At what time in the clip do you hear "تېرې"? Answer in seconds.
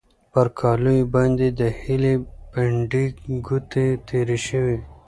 4.07-4.37